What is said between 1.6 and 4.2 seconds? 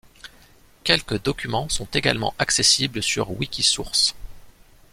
sont également accessibles sur Wikisource.